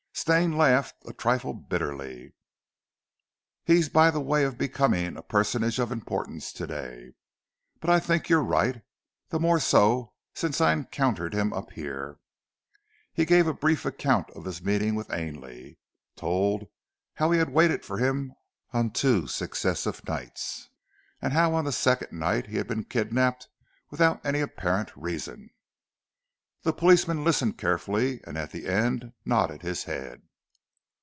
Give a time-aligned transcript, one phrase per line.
[0.13, 2.33] Stane laughed a trifle bitterly.
[3.63, 7.13] "He's by way of becoming a personage of importance today.
[7.79, 8.83] But I think you're right,
[9.29, 12.19] the more so since I encountered him up here."
[13.11, 15.79] He gave a brief account of his meeting with Ainley,
[16.15, 16.67] told
[17.15, 18.33] how he had waited for him
[18.73, 20.69] on two successive nights,
[21.19, 23.47] and how on the second night he had been kidnapped
[23.89, 25.49] without any apparent reason.
[26.63, 30.21] The policeman listened carefully and at the end nodded his head.